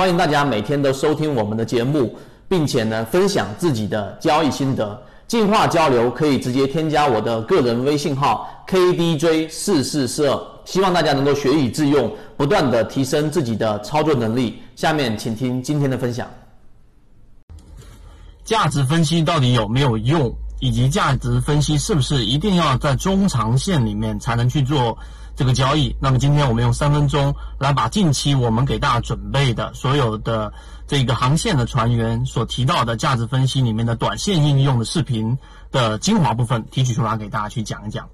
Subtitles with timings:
[0.00, 2.16] 欢迎大家每天都收听我们的节目，
[2.48, 4.98] 并且呢分享自己的交易心得。
[5.28, 14.62] 进化交流可以直接添加我的个人微信号 KDJ 四四四二，希望大家能够学以致用，不断的提升自己的操作能力。
[14.74, 16.26] 下面请听今天的分享。
[18.42, 20.34] 价值分析到底有没有用？
[20.60, 24.96] 以及价值分析是不是一定要在中长线里面才能去做
[25.34, 25.94] 这个交易？
[25.98, 30.52] 那么今天我们用三分钟来把近期我们给大家准备的所有的
[30.86, 35.36] 这个航线的船员所提到的价值分析里面的短线应用的视频
[35.70, 38.08] 的精华部分提取出来给大家去讲一讲。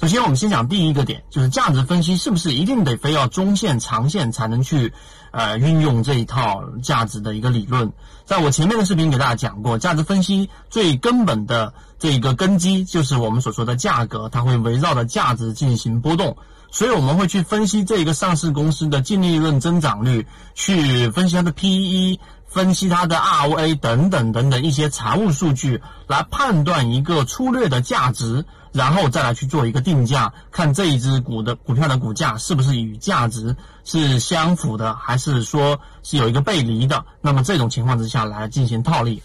[0.00, 4.92] 首先，我们先讲第一个点，就是价值分析是不是一定得非要中线、长线才能去
[5.32, 7.92] 呃运用这一套价值的一个理论？
[8.24, 16.36] 在我前面的视频给大家讲过，价值分析最根本的这一个根基就是我们所说的价格，它会围绕着价值进行波动，
[16.70, 22.20] 所以我们会去分析这个上市公司的净利润增长率，去分析它的 PE。
[22.50, 37.04] 分析它的 ROA 等等等等一些财务数据，来判断一个粗略的价值，然后再来去做一个定价，看这一只股的股票的股价是不是与价值是相符的，还是说是有一个背离的。
[37.20, 39.22] 那么这种情况之下来进行套利。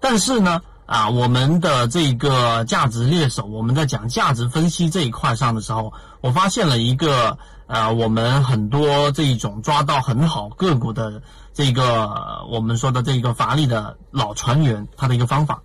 [0.00, 11.22] 但是呢，啊，我们的这个价值猎手，我们在讲价值分析这一块上的时候，我发现了一个，呃，我们很多这一种抓到很好个股的。
[11.54, 15.62] 这个我们说的这个法力的老船员，他的一个方法，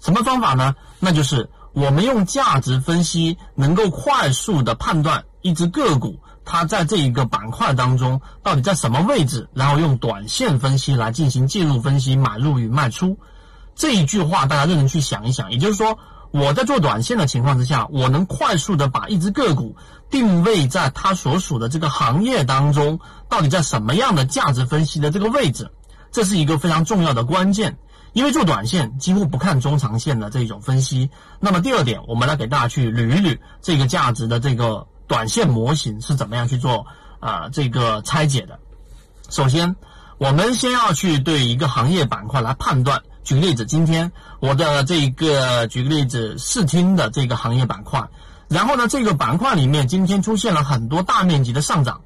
[0.00, 0.74] 什么方法呢？
[0.98, 13.18] 那就是我们用价值分析，能够快速的判断一只个股，它在这一个板块当中到底在什么位置，然后用短线分析来进行介入分析，买入与卖出。
[13.74, 15.98] 这一句话大家认真去想一想，也就是说。
[16.30, 19.76] 我在做短线的情况之下，我能快速的把一只个股
[20.10, 23.00] 定位在它所属的这个行业当中，
[23.30, 25.70] 到底在什么样的价值分析的这个位置，
[26.12, 27.78] 这是一个非常重要的关键。
[28.12, 31.10] 因为做短线几乎不看中长线的这种分析。
[31.40, 36.86] 那么第二点，我们来给大家去捋一捋这个价值的这个短线模型是怎么样去做
[37.20, 38.58] 啊这个拆解的。
[39.28, 39.76] 首先，
[40.18, 43.02] 我们先要去对一个行业板块来判断。
[43.24, 48.08] 举个例子，今天我的这个举个例子，视听的这个行业板块，
[48.48, 52.00] 然后呢，这个板块里面今天出现了很多大面积的上涨，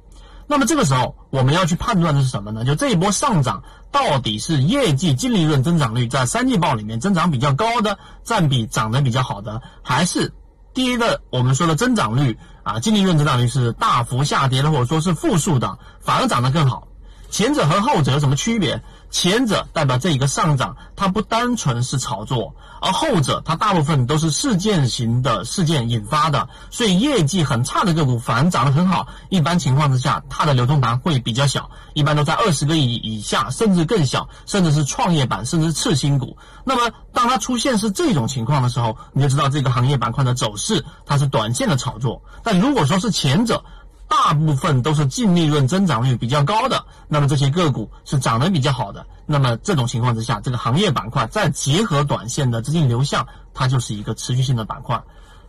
[0.53, 2.63] 那么这个时候我们要去判断的是什么呢？
[2.63, 10.31] 就这一波上涨到底是业绩净利润增长率在三季报里面增长比较高的，占比涨得比较好的，还是
[10.75, 16.87] 第一个我们说的增长率啊，净利润增长率是大幅下跌的，或者说是负数的，反而涨得更好。
[17.33, 18.83] 前者和后者有什么区别？
[19.09, 29.07] 前者代表这一个上涨，它不单纯是炒作，而后者它大部分都是事件型的事件引发的，所以业绩很差的个股反而涨得很好。
[29.29, 36.37] 一般情况之下，它的流通盘会比较小，一般都在二十个亿以下，甚至更小，甚至是创业板，甚至是次新股。
[36.63, 42.21] 那么，当它出现是这种情况的时候，你就知道这个行业板块的走势它是短线的炒作。
[42.43, 43.63] 但如果说是前者，
[44.07, 49.05] 大部分都是净利润增长率比较高的，那么这些个股是涨得比较好的。
[49.25, 55.01] 那么这种情况之下，这个行业板块再结合短线的资金流向，它就是一个持续性的板块。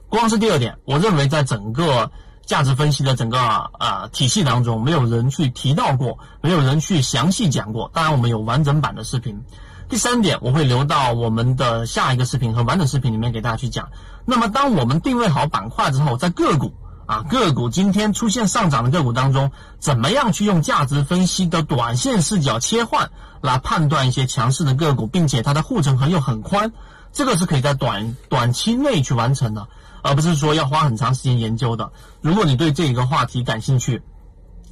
[0.09, 2.11] 光是第二点，我认为在整个
[2.47, 3.39] 价值分析的整个
[3.79, 7.91] 呃体系当中，没有人去提到过，没有人去详细讲过。
[7.93, 9.43] 当然，我们有完整版的视频。
[9.89, 13.91] 第三点，我会留到我们的下一个视频和完整视频里面给大家去讲。
[14.25, 16.73] 那么，当我们定位好板块之后，在个股。
[17.07, 23.11] 啊，个股今天出现上涨的个股当中，怎么样去用价值分析的短线视角切换
[23.41, 26.73] 来判断一些强势的个股，并且它的护城河又很宽，
[27.13, 29.69] 这个是可以在短短期内去完成的，
[30.03, 31.93] 而不是说要花很长时间研究的。
[32.23, 34.03] 如果你对这一个话题感兴趣，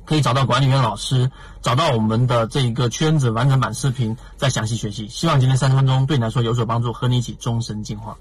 [0.04, 5.06] 可以找到管理员老师，找到我们的这一个圈子完整版视频，再详细学习。
[5.08, 8.16] 希望今天三十分钟对你来说有所帮助，和你一起终身进化。